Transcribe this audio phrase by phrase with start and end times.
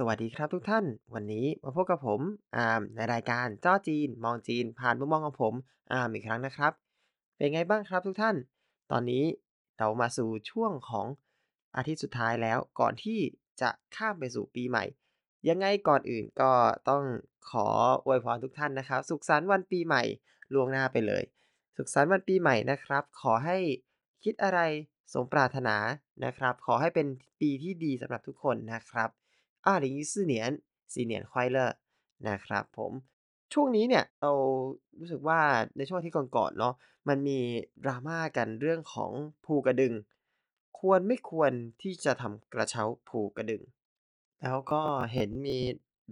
[0.00, 2.20] สวัสดีครับทุกท่าน วันนี้มาพบกับผม
[2.56, 5.54] อาร์มในรายการจ้อจีน มองจีน ผ่านมุมมองของผม
[5.92, 6.72] อาร์มอีกครั้งนะครับ
[7.36, 8.36] เป็นไงบ้างครับทุกท่าน
[8.90, 9.24] ตอนนี้
[9.78, 11.06] เรามาสู่ช่วงของ
[11.76, 13.18] อาทิตย์สุดท้ายแล้วก่อนที่
[13.60, 14.84] จะข้ามไปสู่ปีใหม่
[15.48, 16.52] ยังไงก่อนอื่นก็
[16.88, 17.02] ต้อง
[17.50, 17.66] ขอ
[18.04, 20.02] อวยพรทุกท่านนะครับ สุขสันต์วันปีใหม่
[20.54, 21.24] ล่วงหน้าไปเลย
[21.76, 23.58] สุขสันต์วันปีใหม่นะครับ ขอให้
[24.24, 24.60] คิดอะไร
[25.12, 25.76] สมปรารถนา
[26.24, 27.06] นะครับ ขอให้เป็น
[27.40, 29.10] ปีที่ดีสำหรับทุกคนนะครับ
[29.67, 30.33] 2024年
[30.93, 31.57] 新年快乐
[32.27, 32.91] นะครับผม
[33.53, 34.31] ช่วงนี้เนี่ยเรา
[34.99, 35.39] รู้สึกว่า
[35.77, 36.73] ในช่วงอาที่ก่อนๆเนาะ
[37.07, 37.39] มันมี
[37.83, 39.11] drama กันเรื่องของ
[39.45, 39.93] ภูกระดึง
[40.79, 43.61] ควรไม่ควรที่จะทำกระเช้าภูกระดึง
[44.41, 44.81] แล้วก็
[45.13, 45.57] เห็นมี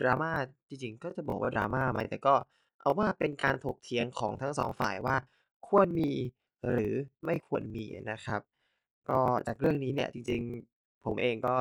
[0.02, 0.32] drama
[0.68, 2.36] จริงๆ ก็จะบอกว่า drama ไหม แต่ก็
[2.82, 5.16] เอาว่าเป็นการถกเถียงของทั้ง 2 ฝ่ายว่า
[5.68, 6.12] ควรมี
[6.68, 6.94] หรือ
[7.26, 8.42] ไม่ควรมีนะครับ
[9.10, 11.56] ก็จากเรื่องนี้เนี่ยจริงๆ ผมเองก็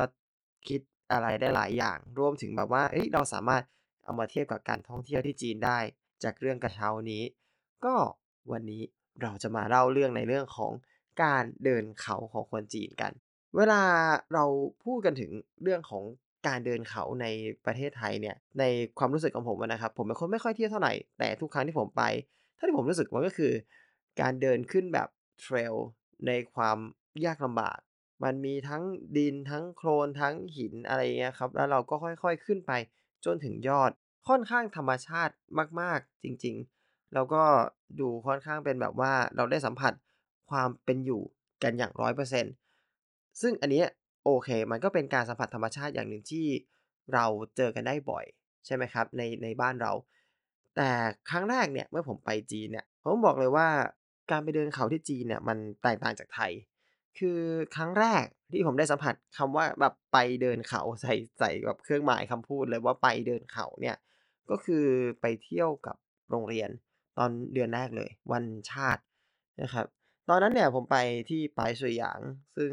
[0.68, 0.80] คิด
[1.14, 3.64] อะไรได้หลายอย่าง รวมถึงแบบว่าเฮ้ยเราสามารถ
[4.03, 5.80] เอามาเทียบกับการท่องเที่ยวที่จีนได้
[6.23, 7.23] จากเรื่องกระเช้านี้
[7.86, 7.95] ก็
[8.52, 8.81] วันนี้
[9.22, 10.72] เราจะมาเล่าเรื่องในเรื่องของ
[11.23, 13.11] การเดินเขาของคนจีนกัน
[13.58, 13.81] เวลา
[14.34, 14.45] เรา
[14.84, 15.31] พูดกันถึง
[15.64, 16.03] เรื่องของ
[16.47, 17.25] การเดินเขาใน
[17.66, 18.64] ประเทศไทยเนี่ย ใน
[19.00, 22.03] ความรู้สึกของผมนะครับ ผมเป็นคนไม่ค่อยเที่ยวเท่าไหร่ แต่ทุกครั้งที่ผมไป
[22.58, 23.53] ท่าที่ผมรู้สึกมันก็คือ
[24.22, 25.08] การเดินขึ้นแบบ
[25.44, 25.75] Trail
[26.28, 26.78] ในความ
[27.25, 27.80] ยากลำบาก
[28.23, 28.83] มันมีทั้ง
[29.17, 32.71] ดินทั้งโคลนทั้งหินอะไรอย่างเงี้ยครับ แล้วเราก็ค่อยๆขึ้นไป
[33.25, 33.91] จนถึงยอด
[34.27, 35.33] ค่อนข้างธรรมชาติ
[35.81, 37.44] มากๆจริงๆ แล้วก็
[37.99, 39.94] ดูค่อนข้างเป็นแบบว่าเราได้สัมผัส
[40.49, 41.21] ความเป็นอยู่
[41.63, 41.94] กันอย่าง
[42.67, 43.83] 100%ซึ่งอันนี้
[44.25, 46.45] โอเค มันก็เป็นการสัมผัสธรรมชาติอย่างหนึ่งที่
[47.13, 48.25] เราเจอกันได้บ่อย
[48.66, 49.91] ใช่ไหมครับในในบ้านเรา
[50.75, 50.89] แต่
[51.29, 53.67] ครั้งแรกเนี่ยเมื่อผมไปจีนเนี่ยผมบอกเลยว่า
[54.31, 56.51] การไปเดินเขาที่จีนเนี่ยมันแตกต่างจากไทย
[57.19, 57.40] คือ
[57.75, 63.97] ครั้งแรกที่ผมได้สัมผัสคำว่าแบบไปเดินเขาใส่ใส่แบบเครื่องหมายคำพูดเลยว่าไปเดินเขาเนี่ย
[64.50, 64.85] ก็คือ
[65.22, 65.96] ไปเที่ยวกับ
[66.31, 66.69] โรงเรียน
[67.18, 69.02] ตอนเดือนแรกเลย วันชาติ
[69.62, 69.85] นะครับ
[70.29, 70.97] ตอนนั้นเนี่ยผมไป
[71.29, 72.19] ที่ปายสุยหยาง
[72.57, 72.72] ซึ่ง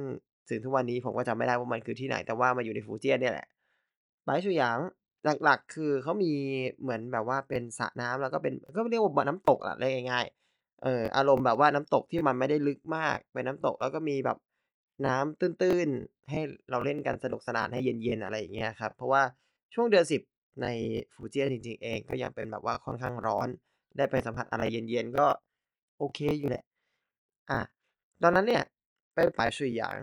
[0.49, 3.47] ถึงทุกวันนี้ผมก็จำไม่ได้ว่ามันคือที่ไหนแต่ว่ามันอยู่ในฟูเจียนเนี่ยแหละ
[4.27, 4.79] ปายสุยหยาง
[5.45, 6.33] หลักๆ คือเขามี
[6.81, 10.50] เหมือนแบบว่าเป็นสระน้ำแล้วก็เป็นก็เรียกว่าบ่อน้ำตกอะเรียกง่ายๆ
[10.83, 14.39] เอออารมณ์แบบว่าน้ำตกที่มันไม่ได้ลึกมาก เป็นน้ำตกแล้วก็มีแบบ
[15.07, 19.23] น้ำตื้นๆ ให้เราเล่นกันสนุกสนานให้เย็นๆ อะไรอย่างเงี้ยครับ เพราะว่า
[19.75, 20.23] ช่วงเดือน10
[20.63, 20.67] ใน
[21.15, 23.49] ฟูเจียนจริงๆ เองก็ยังเป็นแบบว่าค่อนข้างร้อน
[23.97, 25.27] ได้ไปสัมผัสอะไรเย็นๆ ก็
[25.99, 26.65] โอเคอยู่แหละ
[27.51, 27.61] อา
[28.23, 28.65] ตอนนั้นเนี่ย
[29.15, 29.99] ไปปายสุยหยาง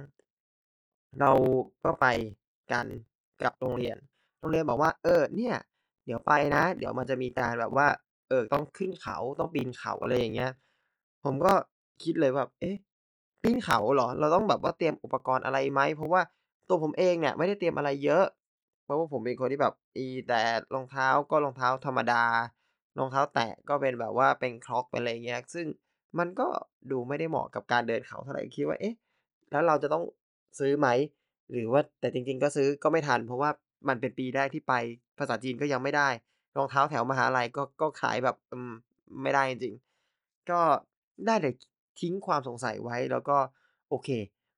[1.20, 1.32] เรา
[1.84, 2.06] ก็ไป
[2.72, 2.88] กัน
[3.44, 3.98] กับโรงเรียน
[4.40, 5.56] โรงเรียนบอกว่า"เออ เนี่ย
[6.06, 7.88] เดี๋ยวไปนะ เดี๋ยวมันจะมีการแบบว่า
[8.30, 10.52] เออ ต้องขึ้นเขา ต้องปีนเขา"อะไรอย่างเงี้ย
[11.28, 11.54] ผมก็
[12.04, 12.76] คิดเลยว่า"เอ๊ะ
[13.42, 14.08] ปีนเขาเหรอ?
[14.20, 16.22] เราต้องแบบว่าเตรียมอุปกรณ์อะไรไหม?"เพราะว่า
[16.70, 18.26] ตัวผมเองเนี่ย ไม่ได้เตรียมอะไรเยอะ
[18.84, 20.42] เพราะว่าผมเป็นคนที่แบบมีแต่
[20.76, 22.24] รองเท้าก็รองเท้าธรรมดา
[23.00, 25.66] รองเท้าแตะก็เป็นแบบว่าเป็น Crocs เป็นอะไรอย่างเงี้ย ซึ่ง
[26.20, 26.48] มันก็
[26.92, 28.94] ดูไม่ได้เหมาะกับการเดินเขาเท่าไหร่คิดว่า เอ๊ะ
[29.52, 30.04] แล้วเราจะต้อง
[30.60, 30.88] ซื้อไหม?
[31.52, 33.50] หรือว่าแต่จริง ๆ ก็ซื้อก็ไม่ทัน เพราะว่า
[33.88, 34.74] มันเป็นปีแรกที่ไป
[35.20, 36.10] ภาษาจีนก็ยังไม่ได้
[36.58, 38.72] รองเท้าแถวมหาลัยก็ก็ขายแบบอืม
[39.22, 40.62] ไม่ได้จริงๆก็
[41.26, 41.52] ได้แต่
[42.00, 43.38] ทิ้งความสงสัยไว้แล้วก็
[43.90, 44.10] โอเค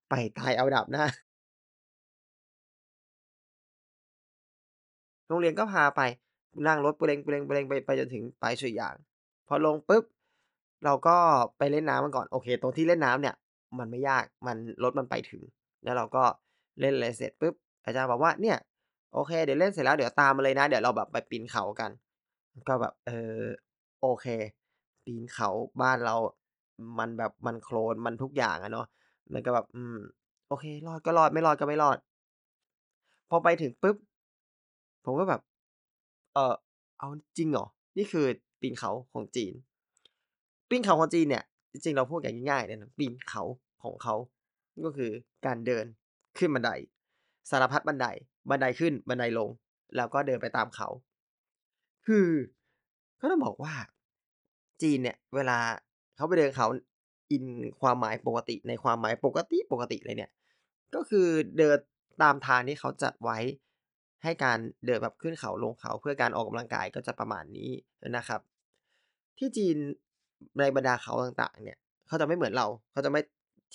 [0.10, 1.06] ไปตายเอาดาบหน้า
[5.28, 6.02] โรงเรียนก็พาไป
[6.68, 8.96] นั่งรถเปูเร็งๆๆไปไปจนถึงปายสุยหยาง
[9.48, 10.04] พอลงปุ๊บ
[10.86, 11.18] เราก็
[11.58, 13.36] ไปเล่นน้ำกันก่อนโอเค ตรงที่เล่นน้ำเนี่ย
[13.80, 15.44] มันไม่ยากมันรถมันไปถึง
[15.84, 16.24] แล้วเราก็
[16.82, 17.54] เล่นอะไรเสร็จปุ๊บ
[17.86, 18.58] อาจารย์บอกว่า"เนี่ย
[19.14, 21.92] โอเค เดี๋ยวเล่นเสร็จแล้วเดี๋ยวตามมาเลยนะ เดี๋ยวเราแบบไปปีนเขากัน"
[22.68, 23.42] ก็แบบ เออ
[24.02, 24.26] โอเค
[25.06, 25.50] ปีนเขา
[25.82, 26.16] บ้านเรา
[27.00, 28.88] มันแบบมันโคลนมันทุกอย่างอะเนาะ
[29.34, 29.98] มันก็แบบ อืม
[30.48, 31.98] โอเค รอดก็รอดไม่รอดก็ไม่รอด
[33.30, 33.98] พอไปถึงปุ๊บ
[35.06, 35.42] ผมก็แบบ
[36.34, 36.54] เอ่อ
[37.02, 37.66] อ้าวจริงเหรอ?
[37.98, 38.26] นี่คือ
[38.62, 39.54] ปีนเขาของจีน
[40.70, 43.44] ปีนเขาของจีนเนี่ย จริงๆเราพูดกันง่ายๆเลยนะปีนเขา
[43.84, 44.16] ของเขา
[44.86, 45.12] ก็คือ
[45.46, 45.86] การเดิน
[46.38, 46.72] ขึ้นบันได
[47.50, 48.08] สารพัดบันได
[48.50, 49.50] บันไดขึ้นบันไดลง
[49.96, 50.88] แล้วก็เดินไปตามเขา
[52.08, 52.28] คือ
[53.22, 53.74] ก็ต้องบอกว่า
[54.82, 55.58] จีนเนี่ย เวลา
[56.20, 56.68] เขาไปเดินเขา
[57.36, 57.46] in
[57.82, 60.32] ความหมายปกติในความหมายปกติปกติเลยเนี่ย
[60.96, 61.28] ก็คือ
[61.58, 61.78] เดิน
[62.24, 63.38] ตามทางที่เขาจัดไว้
[64.24, 67.72] ให้การเดินแบบขึ้นเขาลงเขาเพื่อการออกกำลังกายก็จะประมาณนี้
[68.18, 68.42] นะครับ
[69.38, 69.78] ที่จีน
[70.60, 71.78] ในบรรดาเขาต่างๆ เนี่ย
[72.08, 73.22] เขาจะไม่เหมือนเราเขาจะไม่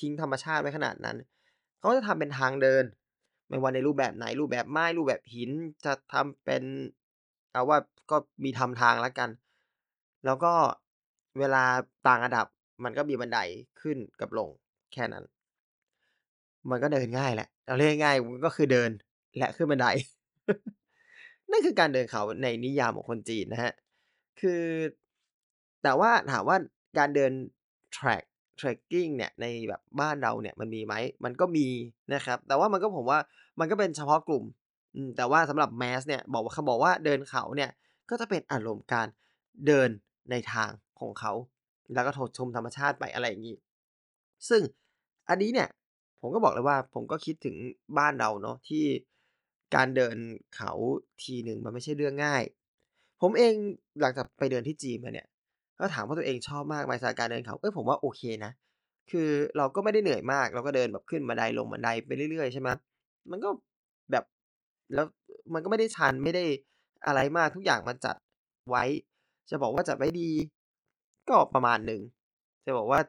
[0.00, 1.16] ทิ้งธรรมชาติไว้ขนาดนั้น
[1.78, 2.84] เขาจะทำเป็นทางเดิน
[3.48, 5.50] ไม่ว่าในรูปแบบไหนรูปแบบไม้รูปแบบหิน
[5.84, 6.62] จะทำเป็น
[7.52, 7.78] เอาว่า
[8.10, 9.30] ก็มีทำทางแล้วกัน
[10.24, 10.54] แล้วก็
[11.38, 11.64] เวลา
[12.06, 12.46] ต่างระดับ
[12.84, 13.38] มันก็มีบันได
[13.80, 14.48] ขึ้นกับลง
[14.92, 15.24] แค่นั้น
[16.70, 18.90] มันก็เดินง่ายแหละเอาเรียกง่ายมันก็คือเดิน
[19.38, 19.86] และขึ้นบันได
[21.50, 23.72] นั่นคือการเดินเขาในนิยามของคนจีนนะครับ
[24.40, 24.62] คือ
[25.82, 26.56] แต่ว่าถามว่า
[26.98, 27.32] การเดิน
[27.96, 28.24] Trek
[28.60, 30.94] Trekking เนี่ยในแบบบ้านเราเนี่ยมันมีไหม
[31.24, 31.66] มันก็มี
[32.14, 33.20] นะครับ แต่ว่ามันก็ผมว่า
[33.60, 34.44] มันก็เป็นเฉพาะกลุ่ม
[35.16, 37.70] แต่ว่าสำหรับ Mass เนี่ยบอกว่าเขาบอกว่าเดินเขาเนี่ย
[38.10, 39.06] ก็จะเป็นอารมณ์การ
[39.66, 39.88] เดิน
[40.30, 41.32] ในทางของเขา
[41.94, 43.56] แล้วก็โถชมธรรมชาติไปอะไรอย่างงี้
[44.48, 44.62] ซึ่ง
[45.28, 45.68] อันนี้เนี่ย
[46.20, 47.56] ผมก็บอกเลยว่าผมก็คิดถึง
[47.98, 48.84] บ้านเราเนาะที่
[49.76, 50.16] การเดิน
[50.56, 50.72] เขา
[51.22, 52.42] ทีหนึ่งมันไม่ใช่เรื่องง่าย
[53.20, 53.54] ผมเอง
[54.00, 55.26] หลังจากไปเดินที่จีนมาเนี่ย
[55.80, 58.52] ก็ถามว่าตัวเองชอบมากไหมสำหรับการเดินเขาเฮ้ยผมว่าโอเคนะ
[59.10, 62.68] คือเราก็ไม่ได้เหนื่อยมาก เราก็เดินแบบขึ้นบันไดลงบันไดไปเรื่อยๆใช่ไหม
[63.30, 63.50] มันก็
[64.10, 64.24] แบบ
[64.94, 65.06] แล้ว
[65.52, 66.44] มันก็ไม่ได้ชันไม่ได้
[67.06, 68.16] อะไรมากทุกอย่างมันจัด
[68.70, 68.84] ไว้
[69.50, 70.30] จะบอกว่าจัดไว้ดี
[71.28, 72.00] ก็ประมาณหนึ่ง
[72.66, 73.00] จะบอกว่า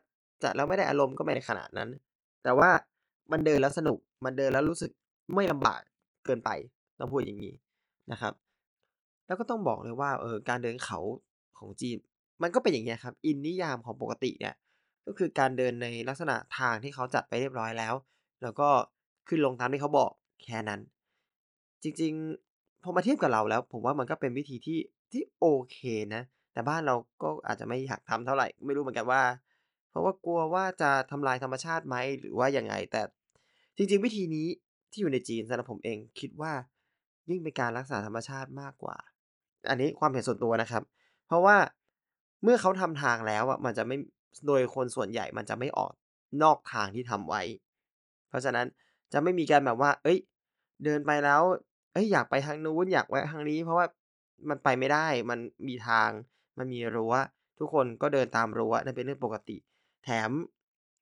[0.43, 1.89] จัดแล้วไม่ได้อารมณ์ก็ไม่ได้ขนาดนั้น
[2.43, 2.69] แต่ว่า
[3.31, 4.91] มันเดินแล้วสนุก มันเดินแล้วรู้สึก
[5.35, 5.81] ไม่ลำบาก
[6.25, 6.49] เกินไป
[6.99, 7.53] ต้องพูดอย่างงี้
[8.11, 8.33] นะครับ
[9.27, 10.99] แล้วก็ต้องบอกเลยว่าเออการเดินเขา
[11.59, 11.97] ของจีน
[12.41, 14.55] มันก็เป็นอย่างเงี้ยครับ อินนิยามของปกติเนี่ย
[15.07, 17.93] ก็คือการเดินในลักษณะทางที่เขาจัดไปเรียบร้อยแล้ว
[18.43, 18.69] แล้วก็
[19.27, 20.11] ขึ้นลงตามที่เขาบอก
[20.43, 20.79] แค่นั้น
[21.83, 24.77] จริงๆพอมาเทียบกับเราแล้ว ผมว่ามันก็เป็นวิธีที่
[25.11, 25.77] ที่โอเค
[26.15, 26.23] นะ
[26.53, 29.23] แต่บ้านเราก็อาจจะไม่อยากทำเท่าไร ไม่รู้เหมือนกันว่า
[29.89, 33.01] เพราะว่ากลัวว่าจะทำลายธรรมชาติไหม หรือว่ายังไง แต่
[33.77, 34.47] จริง ๆ วิธีนี้
[34.91, 36.53] ที่อยู่ในจีนสำหรับผมเองคิดว่า
[37.29, 38.97] ยิ่งเป็นการรักษาธรรมชาติมากกว่า
[39.69, 40.83] อันนี้ความเห็นส่วนตัวนะครับ
[41.27, 41.57] เพราะว่า
[42.43, 43.97] เมื่อเขาทำทางแล้วอะมันจะไม่
[44.47, 45.91] โดยคนส่วนใหญ่มันจะไม่ออก
[46.43, 47.41] นอกทางที่ทำไว้
[48.29, 48.65] เพราะฉะนั้น
[49.13, 50.19] จะไม่มีการแบบว่าเฮ้ย
[50.83, 51.41] เดินไปแล้ว
[51.93, 53.85] เฮ้ยอยากไปทางนู้นอยากแวะทางนี้ เพราะว่า
[54.49, 56.09] มันไปไม่ได้ มันมีทาง
[56.57, 57.13] มันมีรั้ว
[57.59, 59.57] ทุกคนก็เดินตามรั้วนั่นเป็นเรื่องปกติ
[60.03, 60.31] แถม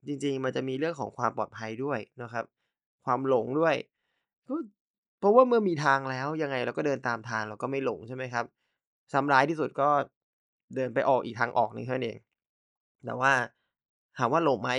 [0.07, 2.45] จริง ๆ มันจะมีเรื่องของความปลอดภัยด้วยนะครับ
[3.05, 3.75] ความหลงด้วย
[4.47, 4.55] ก็
[5.19, 8.45] เพราะว่าเมื่อมีทางแล้วยังไงเราก็เดินตามทางเราก็ไม่หลงใช่ไหมครับ
[9.13, 9.89] ซ้ำร้ายที่สุดก็
[10.75, 12.17] เดินไปออกอีกทางออกนึงเท่านั้นเอง
[13.05, 13.33] แต่ว่า
[14.17, 14.71] ถามว่าหลงไหม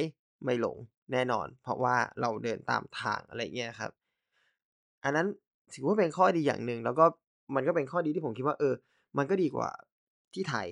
[0.44, 0.76] ไม่หลง
[1.12, 3.90] แน่นอน เพราะว่าเราเดินตามทางอะไรเงี้ยครับ
[5.04, 5.26] อันนั้น
[5.74, 7.06] ถือว่าเป็นข้อดีอย่างหนึ่งแล้วก็
[7.54, 8.74] มันก็เป็นข้อดีที่ผมคิดว่า เออ
[9.18, 9.70] มันก็ดีกว่า
[10.34, 10.66] ที่ไทย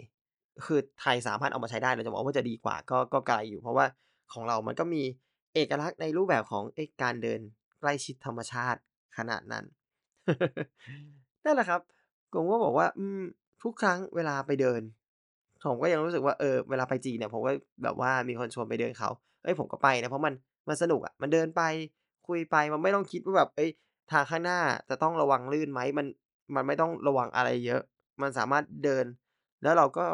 [0.67, 3.87] คือไทยสามารถเอามาใช้ได้แต่จะบอกว่าจะดีกว่าก็ก็ไกลอยู่ เพราะว่า
[4.33, 5.03] ของเรามันก็มี
[5.55, 7.41] เอกลักษณ์ในรูปแบบของอการเดิน
[7.81, 8.81] ใกล้ชิดธรรมชาติ
[9.17, 9.65] ขนาดนั้น
[11.45, 11.81] นั่นแหละครับ
[12.35, 13.21] ผมก็บอกว่า อืม
[13.63, 14.83] ทุกครั้งเวลาไปเดิน
[15.65, 17.51] ผมก็ยังรู้สึกว่าเออเวลาไปจีนเนี่ย ผมก็
[17.83, 19.11] แบบว่ามีคนชวนไปเดินเขา
[19.43, 20.35] เฮ้ยผมก็ไปนะเพราะมัน
[20.69, 21.63] มันสนุกอะมันเดินไป
[22.29, 23.71] คุยไปมันไม่ต้องคิดว่าแบบเฮ้ย
[24.11, 24.59] ทางข้างหน้า
[24.89, 26.07] จะต้องระวังลื่นไหมมัน
[26.55, 27.83] มันไม่ต้องระวังอะไรเยอะ
[28.23, 29.05] มันสามารถเดิน
[29.63, 30.05] แล้วเราก็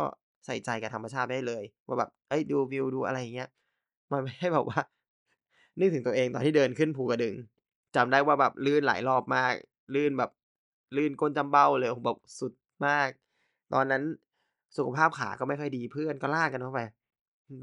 [0.47, 3.49] ใส่ใจกับธรรมชาติได้เลย ว่าแบบเฮ้ยดูวิวดูอะไรอย่างเงี้ย
[4.13, 4.81] มันไม่ใช่แบบว่า
[5.79, 7.35] นึกถึงตัวเองตอนที่เดินขึ้นภูกระดึง
[7.97, 9.55] จำได้ว่าแบบลื่นหลายรอบมาก
[9.95, 10.31] ลื่นแบบ
[10.97, 12.53] ลื่นก้นจ้ำเบ้าเลยผมแบบสุด
[12.87, 13.09] มาก
[13.75, 14.03] ตอนนั้น
[14.77, 16.81] สุขภาพขาก็ไม่ค่อยดีเพื่อนก็ลากกันเข้าไป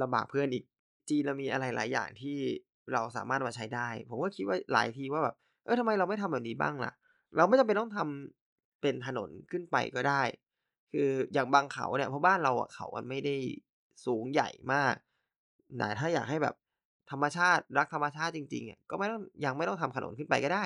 [0.01, 0.63] ลำบากเพื่อนอีก
[1.09, 2.37] จีนเรามีอะไรหลายอย่างที่
[2.93, 5.35] เราสามารถมาใช้ได้ ผมก็คิดว่าหลายทีว่าแบบ
[5.65, 6.91] เออทำไมเราไม่ทำแบบนี้บ้างล่ะ
[7.37, 8.44] เราไม่จำเป็นต้องทำ
[8.85, 10.21] เป็นถนนขึ้นไปก็ได้
[10.91, 13.35] คืออย่างบางเขาเนี่ยเพราะบ้านเราอะเขามันไม่ได้
[14.05, 14.95] สูงใหญ่มาก
[15.77, 16.55] แต่ถ้าอยากให้แบบ
[17.11, 20.63] ธรรมชาติรักธรรมชาติจริงๆอะก็ไม่ต้องยังไม่ต้องทำถนนขึ้นไปก็ได้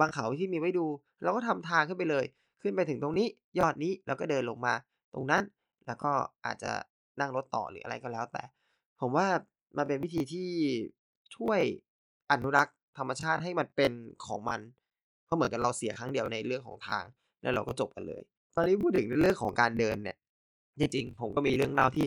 [0.00, 0.86] บางเขาที่มีไว้ดู
[1.22, 2.24] เราก็ทำทางขึ้นไปเลย
[2.62, 4.74] ขึ้นไปถึงตรงนี้ยอดนี้แล้วก็เดินลงมา
[5.14, 5.42] ตรงนั้น
[5.86, 6.12] แล้วก็
[6.46, 6.72] อาจจะ
[7.20, 8.42] นั่งรถต่อหรืออะไรก็แล้วแต่
[9.00, 9.26] ผมว่า
[9.76, 10.48] มันเป็นวิธีที่
[11.36, 11.60] ช่วย
[12.32, 13.92] อนุรักษ์ธรรมชาติให้มันเป็น
[14.26, 14.60] ของมัน
[15.24, 17.04] เพราะเหมือนกับเราเสียครั้งเดียวในเรื่องของทาง
[17.42, 18.22] แล้วเราก็จบกันเลย
[18.54, 20.16] ตอนนี้พูดถึงเรื่องของการเดินเนี่ย
[20.78, 22.06] จริงๆ ผมก็มีเรื่องเล่าที่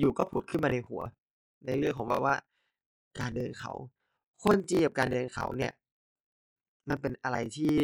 [0.00, 1.02] อยู่ๆก็ผุดขึ้นมาในหัว
[1.66, 2.34] ในเรื่องของแบบว่า
[3.20, 3.72] การเดินเขา
[4.44, 5.72] คนจีนกับการเดินเขาเนี่ย
[6.88, 7.74] มันเป็นอะไรที่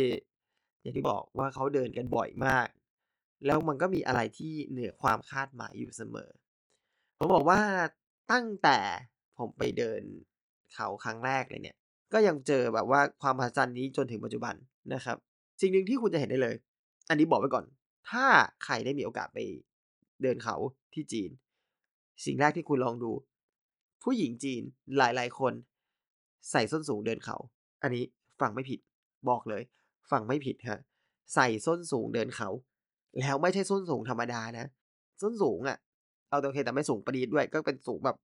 [0.81, 2.69] อย่างที่บอกว่าเขาเดินกันบ่อยมาก
[3.47, 6.31] แล้วมันก็มีอะไรที่เหนือความคาดหมายอยู่เสมอ
[7.19, 7.61] ผมบอกว่า
[8.33, 8.79] ตั้งแต่
[9.39, 10.03] ผมไปเดิน
[10.75, 11.77] เขาครั้งแรกเลยเนี่ย
[12.13, 14.55] ก็ยังเจอแบบว่าความมหัศจรรย์นี้จนถึงปัจจุบัน
[14.95, 15.17] นะครับ
[15.61, 16.57] สิ่งหนึ่งที่คุณจะเห็นได้เลย
[17.09, 17.65] อันนี้บอกไว้ก่อน
[18.11, 18.25] ถ้า
[18.65, 19.39] ใครได้มีโอกาสไป
[20.23, 20.57] เดินเขา
[20.95, 21.31] ที่จีน
[22.25, 23.13] สิ่งแรกที่คุณลองดู
[24.03, 24.63] ผู้หญิงจีน
[24.97, 25.53] หลาย ๆ คน
[26.51, 27.37] ใส่ส้นสูงเดินเขา
[27.83, 28.05] อันนี้
[28.41, 28.81] ฟังไม่ผิด
[29.29, 29.63] บอกเลย
[30.11, 30.81] ฟังไม่ผิดครับ
[31.35, 32.49] ใส่ส้นสูงเดินเขา
[33.21, 34.67] แล้วไม่ใช่ส้นสูงธรรมดานะ
[35.23, 35.79] ส้นสูงอะ
[36.29, 38.17] เอาแต่โอเคแต่ไม่สูงปรี๊ดด้วย ก็เป็นสูงแบบ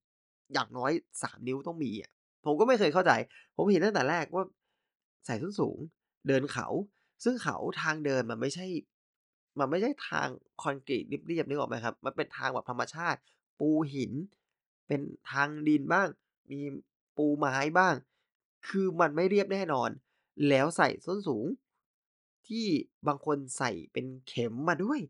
[0.55, 0.93] อย่างน้อย
[1.23, 2.11] 3นิ้วต้องมีอะ
[2.45, 3.13] ผมก็ไม่เคยเข้าใจ
[3.57, 4.45] ผมเห็นตั้งแต่แรกว่า
[5.27, 5.79] ใส่ส้นสูง
[6.29, 6.67] เดินเขา
[7.25, 8.67] ซึ่งเขาทางเดินมันไม่ใช่
[9.59, 10.29] มันไม่ใช่ทาง
[10.63, 13.19] คอนกรีตเรียบๆนึกออกไหมครับ มันเป็นทางแบบธรรมชาติ
[13.61, 14.13] ปูหิน
[14.87, 16.09] เป็นทางดินบ้าง
[16.51, 16.61] มี
[17.17, 17.95] ปูไม้บ้าง
[18.69, 19.91] คือมันไม่เรียบแน่นอน
[20.49, 21.47] แล้วใส่ส้นสูง
[22.49, 22.67] ที่
[23.07, 25.01] บางคนใส่เป็นเข็มมาด้วย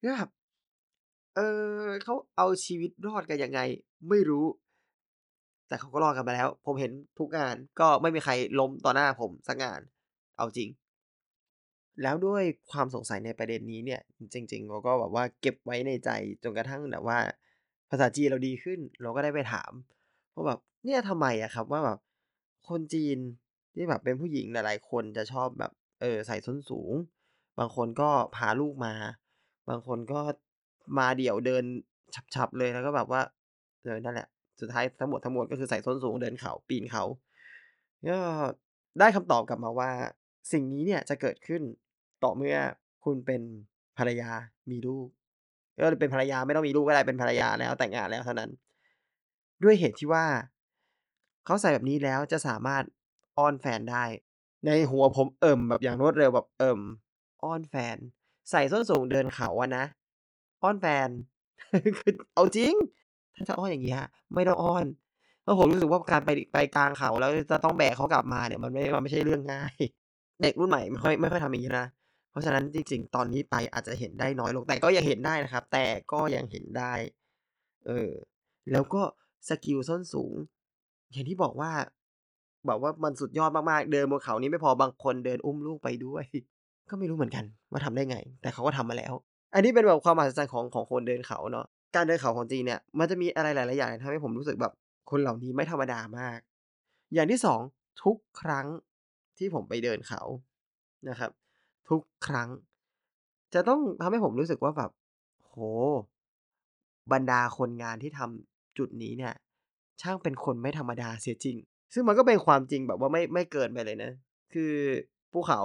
[0.00, 0.30] แล้วแบบ
[1.36, 1.40] เอ
[1.80, 3.60] อเขาเอาชีวิตรอดกันยังไง
[4.08, 4.46] ไม่รู้
[5.68, 9.80] แต่เขาก็รอดกันมาแล้ว ผมเห็นทุกงานก็ไม่มีใครล้มต่อหน้าผมสักงาน
[10.36, 10.68] เอาจริง
[12.02, 14.00] แล้วด้วยความสงสัยในประเด็นนี้เนี่ย
[14.32, 16.10] จริง ๆ เราก็แบบว่าเก็บไว้ในใจ
[16.42, 17.18] จนกระทั่งแบบว่า
[17.90, 19.72] ภาษาจีนเราดีขึ้น เราก็ได้ไปถาม
[20.34, 21.98] ว่าแบบเนี่ยทำไมอะครับว่าแบบ
[22.68, 23.18] คนจีน
[23.74, 26.92] ที่แบบเป็นผู้หญิงหลายๆคนจะชอบแบบเออใส่ส้นสูง
[27.58, 28.94] บางคนก็พาลูกมา
[29.68, 30.20] บางคนก็
[30.98, 31.64] มาเดี่ยวเดิน
[32.34, 33.20] ฉับๆเลยแล้วก็แบบว่า
[33.82, 34.28] เออนั่นแหละ
[34.60, 37.04] สุดท้ายทั้งหมดทั้งมวลก็คือใส่ส้นสูงเดินเขาปีนเขา
[38.08, 38.18] ก็
[38.98, 39.90] ได้คำตอบกลับมาว่า
[40.52, 41.62] สิ่งนี้เนี่ยจะเกิดขึ้น
[42.24, 42.56] ต่อเมื่อ
[43.04, 43.42] คุณเป็น
[43.98, 44.30] ภรรยา
[44.70, 45.08] มีลูก
[45.76, 48.50] เออเป็นภรรยาไม่ต้องมีลูกก็ได้เป็นภรรยาแล้วแต่งงานแล้วเท่านั้น
[49.62, 50.24] ด้วยเหตุที่ว่า
[51.44, 52.84] เขาใส่แบบนี้แล้วจะสามารถ
[53.38, 54.04] อ้อนแฟนได้
[54.66, 56.80] ในหัวผมเอิ่มแบบอย่างรวดเร็วแบบเอิ่ม
[57.44, 57.96] อ้อนแฟน
[58.50, 59.84] ใส่ส้นสูงเดินเขาอะนะ
[60.62, 61.08] อ้อนแฟน
[61.98, 62.74] คือเอาจริง
[63.34, 64.02] ถ้าจะอ้อนอย่างเงี้ย
[64.34, 64.86] ไม่ต้องอ้อน
[65.42, 69.74] เพราะผมรู้สึกว่าการไปไปกลางเขาแล้วจะต้องแบกเขากลับมาเนี่ยมันไม่มันไม่ใช่เรื่องง่าย
[70.42, 71.86] เด็กรุ่นใหม่ไม่ค่อยไม่ค่อยทำอย่างงี้นะ
[72.30, 76.92] เพราะฉะนั้นจริงๆ ตอนนี้ไปอาจจะเห็นได้น้อยลงแต่ก็ยังเห็นได้นะครับ แต่ก็ยังเห็นได้
[77.86, 78.10] เออ
[78.72, 79.02] แล้วก็
[79.48, 80.34] สกิลส้นสูง
[81.12, 81.70] อย่างที่บอกว่า
[82.66, 86.24] แบบว่ามันสุดยอดมากๆ เดินบนเขานี้ไม่พอบางคนเดินอุ้มลูกไปด้วย
[86.90, 89.12] ก็ไม่รู้เหมือนกันว่าทำได้ไง แต่เขาก็ทำมาแล้ว
[89.54, 94.72] อันนี้เป็นแบบความมหัศจรรย์ของของคนเดินเขาเนาะการเดินเขาของจีนเนี่ยมันจะมีอะไรหลาย ๆ อย่างทำให้ผมรู้สึกแบบ
[95.10, 96.38] คนเหล่านี้ไม่ธรรมดามาก
[97.14, 98.66] อย่างที่2ทุกครั้ง
[99.42, 100.22] ที่ผมไปเดินเขา
[101.08, 101.30] นะครับ
[101.88, 102.48] ทุกครั้ง
[103.54, 104.90] จะต้องทำให้ผมรู้สึกว่าแบบ
[105.40, 105.58] โอ้โฮ
[107.12, 109.34] บรรดาคนงานที่ทำจุดนี้เนี่ย
[110.00, 111.56] ช่างเป็นคนไม่ธรรมดาเสียจริง
[111.94, 114.12] ซึ่งมันก็เป็นความจริงแบบว่าไม่ไม่เกินไปเลยนะ
[114.52, 114.72] คือ
[115.32, 115.60] ภูเขา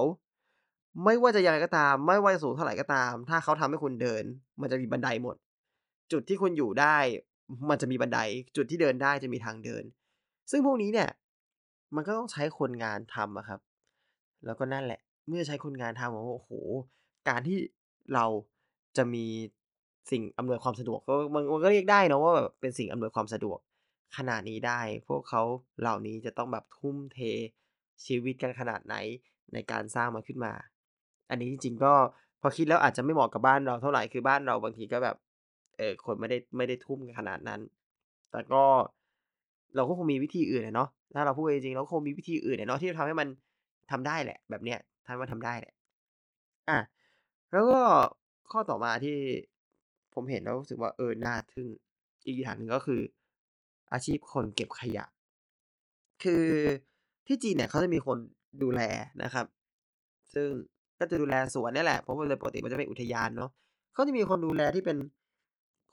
[1.03, 4.23] ไม่ว่าจะยังไงก็ตาม ไม่ว่าจะสูงเท่าไหร่ก็ตาม ถ้าเขาทำให้คุณเดิน
[4.61, 5.35] มันจะมีบันไดหมด
[6.11, 6.97] จุดที่คุณอยู่ได้
[7.69, 8.19] มันจะมีบันได
[8.55, 9.83] จุดที่เดินได้จะมีทางเดิน
[10.51, 11.09] ซึ่งพวกนี้เนี่ย
[11.95, 13.59] มันก็ต้องใช้คนงานทำอะครับ
[14.45, 16.51] แล้วก็นั่นแหละ เมื่อใช้คนงานทำผมว่า โอ้โฮ
[17.29, 17.57] การที่
[18.13, 18.25] เรา
[18.97, 19.25] จะมี
[20.11, 23.59] สิ่งอำนวยความสะดวก ก็ มัน มันก็เรียกได้เนาะว่าแบบเป็นสิ่งอำนวยความสะดวก
[24.17, 25.41] ขนาดนี้ได้ พวกเขา
[25.81, 27.19] เหล่านี้จะต้องแบบทุ่มเท
[28.05, 28.95] ชีวิตกันขนาดไหน
[29.53, 30.53] ในการสร้างมันขึ้นมา
[31.29, 31.93] อันนี้จริง ๆ ก็
[32.41, 35.15] พอคิดแล้วอาจจะไม่เหมาะกับบ้านเราเท่าไร คือบ้านเราบางทีก็แบบ
[35.77, 37.61] เอ่อ คนไม่ได้ ไม่ได้ทุ่มกันขนาดนั้น
[38.31, 38.63] แต่ก็
[39.75, 43.27] เราก็คงมีวิธีอื่นอะเนาะ ถ้าเราพูดกันจริง ๆ เราก็คงมีวิธีอื่นอะเนาะที่จะทำให้มัน
[43.91, 45.73] ทำได้แหละ แบบเนี้ยทำให้มันทำได้แหละ
[46.69, 46.79] อา
[47.51, 47.81] แล้วก็
[48.51, 49.17] ข้อต่อมาที่
[50.13, 51.67] ผมเห็นแล้วรู้สึกว่าเออน่าทึ่ง
[52.25, 53.01] อีกอย่างหนึ่งก็คือ
[53.91, 55.05] อาชีพคนเก็บขยะ
[56.23, 56.45] คือ
[57.27, 58.17] ที่จีนเนี่ยเขาจะมีคน
[58.63, 58.81] ดูแล
[59.23, 59.45] นะครับ
[60.33, 60.49] ซึ่ง
[60.99, 63.51] ก็จะดูแลสวนเนี่ยแหละเพราะว่าโดยปกติมันจะเป็นอุทยานเนาะ
[63.93, 64.97] เขาจะมีคนดูแลที่เป็น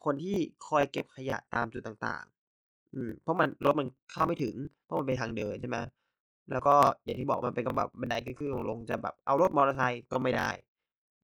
[0.04, 0.36] คนที่
[0.66, 2.24] คอยเก็บขยะตามจุดต่าง
[2.60, 5.78] ๆ อืมเพราะมันรถมันเข้าไม่ถึง เพราะมันเป็นทางเดินใช่ไหม
[6.50, 6.74] แล้วก็
[7.04, 10.50] อย่างที่บอกมันเป็นกับแบบบันไดขึ้นๆลงจะแบบเอารถมอเตอร์ไซค์ก็ไม่ได้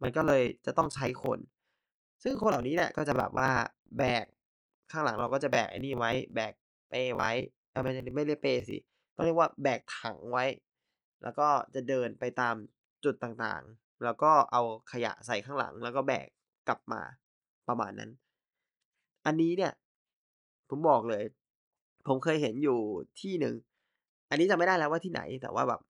[0.02, 1.38] มันก็เลยจะต้องใช้คน
[2.22, 3.50] ซึ่งคนเหล่านี้เนี่ยก็จะแบบว่า
[3.98, 4.24] แบก
[4.90, 6.52] ข้างหลังเราก็จะแบกไอ้นี่ไว้ แบก
[6.90, 7.30] เป้ไว้
[7.70, 8.76] เออไม่ไม่เรียกเป้สิ
[9.14, 10.44] ต้องเรียกว่าแบกถังไว้
[11.22, 12.54] แล้วก็จะเดินไปตาม
[13.04, 14.62] จุดต่างๆ แล้วก็เอา
[14.92, 16.26] ขยะใส่ข้างหลัง แล้วก็แบก
[16.68, 17.02] กลับมา
[17.68, 18.10] ประมาณนั้น
[19.26, 19.72] อันนี้เนี่ย
[20.68, 21.24] ผมบอกเลย
[22.06, 22.78] ผมเคยเห็นอยู่
[23.20, 23.54] ที่หนึ่ง
[24.30, 25.80] อันนี้จำไม่ได้แล้วว่าที่ไหนแต่ว่าแบบ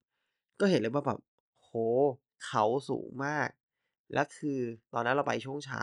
[0.60, 1.18] ก็เห็นเลยว่าแบบ
[1.58, 1.72] โอ้โฮ
[2.46, 3.48] เขาสูงมาก
[4.14, 4.58] แล้วคือ
[4.94, 5.82] ตอนนั้นเราไปช่วงเช้า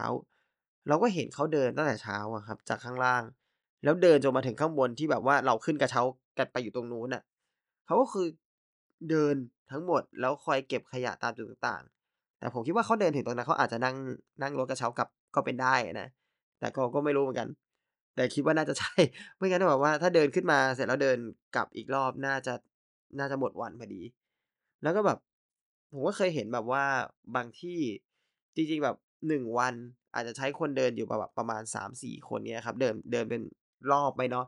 [0.88, 3.24] เราก็เห็นเขาเดินตั้งแต่เช้าอะครับ จากข้างล่าง
[3.84, 6.02] แล้วเดินจนมาถึงข้างบนที่แบบว่าเราขึ้นกระเช้า
[6.38, 7.24] กันไปอยู่ตรงนู้นน่ะ
[7.86, 8.28] เขาก็คือ
[9.10, 9.36] เดิน
[9.72, 13.96] ทั้งหมดแล้วคอยเก็บขยะตามจุดต่างๆ แต่ผมคิดว่าเขาเดินถึงตรงนั้นเขาอาจจะนั่ง
[14.42, 16.08] นั่งรถกระเช้ากลับก็เป็นได้นะ
[16.60, 17.48] แต่ก็ก็ไม่รู้เหมือนกัน
[18.18, 18.94] แต่คิดว่าน่าจะใช่
[19.38, 21.18] ไม่งั้นแบบว่าถ้าเดินขึ้นมาเสร็จแล้วเดิน
[21.56, 22.54] กลับอีกรอบน่าจะ
[23.20, 24.02] น่าจะหมดวันพอดี
[24.84, 25.18] แล้วก็แบบ
[25.92, 26.84] ผมก็เคยเห็นแบบว่า
[27.36, 27.80] บางที่
[28.56, 28.96] จริงๆแบบ
[29.28, 29.74] 1วัน
[30.14, 33.42] อาจจะใช้คนเดินอยู่แบบประมาณ3-4คนเงี้ยครับ เดินเดินเป็น
[33.92, 34.46] รอบไปเนาะ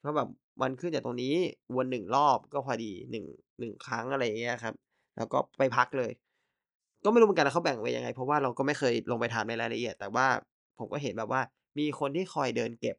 [0.00, 0.28] เพราะแบบ
[0.62, 1.34] มันขึ้นจากตรงนี้
[1.76, 3.26] วน1รอบก็พอดี1
[3.60, 4.74] 1ครั้งอะไรเงี้ยครับ
[5.16, 6.12] แล้วก็ไปพักเลย
[7.04, 10.26] ก็ไม่รู้เหมือนกันนะเขาแบ่งไว้ยังไง เพราะว่าเราก็ไม่เคยลงไปถามในรายละเอียด แต่ว่า
[10.78, 11.40] ผมก็เห็นแบบว่า
[11.78, 12.96] มีคนที่คอยเดินเก็บ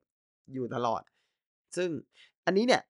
[0.54, 1.02] อยู่ตลอด
[1.78, 1.90] ซึ่ง
[2.46, 2.82] อันนี้เนี่ย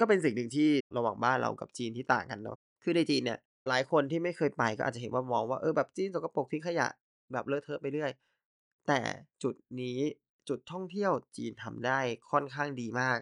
[0.00, 3.38] ก็เป็นสิ่งหนึ่งที่ระหว่างบ้านเรากับจีนที่ต่างกันเนาะคือในจีนเนี่ย
[3.68, 6.86] หลายคนที่ไม่เคยไปก็อาจจะเห็นว่ามองว่าเออแบบจีนสกปรกทิ้งขยะ
[7.32, 8.12] แบบเลอะเทอะไปเรื่อย
[8.88, 9.00] แต่
[9.42, 9.98] จุดนี้
[10.48, 13.18] จุดท่องเที่ยวจีนทำได้ค่อนข้างดีมาก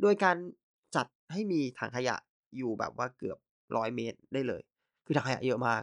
[0.00, 0.36] โดยการ
[0.96, 2.16] จัดให้มีถังขยะ
[2.56, 4.62] อยู่แบบว่าเกือบ100เมตรได้เลย
[5.04, 5.82] คือถังขยะเยอะมาก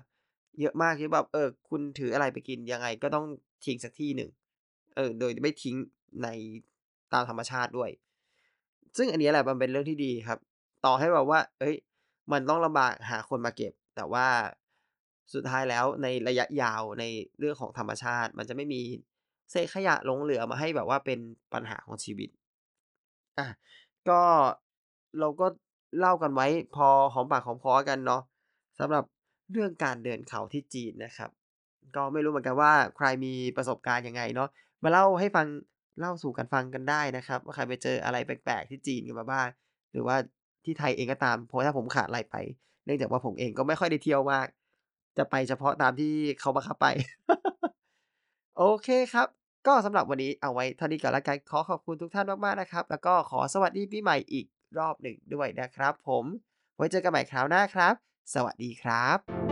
[0.62, 3.25] เยอะมากที่แบบเออคุณถืออะไรไปกินยังไงก็ต้อง
[3.65, 4.31] ทิ้งสักที่หนึ่ง
[4.96, 5.75] เออโดยไม่ทิ้ง
[6.24, 6.27] ใน
[7.13, 7.89] ตามธรรมชาติด้วย
[8.97, 10.39] ซึ่งอันนี้แหละมันเป็นเรื่องที่ดีครับ
[10.85, 11.75] ต่อให้แบบว่าเฮ้ย
[12.31, 14.27] มันต้องลำบากหาคนมาเก็บ แต่ว่า
[15.33, 17.03] สุดท้ายแล้วในระยะยาวใน
[17.39, 18.81] เรื่องของธรรมชาติ มันจะไม่มี
[19.51, 21.19] เศษขยะหลงเหลือมาให้แบบว่าเป็น
[21.53, 22.29] ปัญหาของชีวิต
[23.37, 23.47] อา
[24.09, 24.21] ก็
[25.19, 25.47] เราก็
[25.99, 28.21] เล่ากันไว้พอหอมปากหอมคอกันเนาะ
[28.79, 29.03] สำหรับ
[29.51, 31.29] เรื่องการเดินเขาที่จีนนะครับ
[31.95, 34.49] ก็ไม่รู้เหมือนกันว่าใครมีประสบการณ์ยังไงเนาะ
[34.83, 35.45] มาเล่าให้ฟัง
[36.00, 39.48] เล่าสู่กันฟังกันได้นะครับ ว่าใครไปเจออะไรแปลกๆที่จีนกันมาบ้าง
[39.92, 40.16] หรือว่า
[40.66, 42.36] ที่ไทยเองก็ตามเพราะถ้าผมขาดอะไรไป
[42.86, 44.48] เนื่องจากว่าผมเองก็ไม่ค่อยได้เที่ยวมาก
[45.18, 46.88] จะไปเฉพาะตามที่เขาบังคับไป
[48.58, 49.27] โอเคครับ
[49.68, 54.46] ก็สำหรับวันนี้เอาไว้เท่านี้ก่อนล้วกันขอขอบคุณทุกท่านมากๆนะครับ แล้วก็ขอสวัสดีปีใหม่อีก
[54.80, 56.24] รอบหนึ่งด้วยนะครับ ผม
[56.75, 57.94] ไว้เจอกันใหม่คราวหน้าครับ
[58.34, 59.47] สวัสดีครับ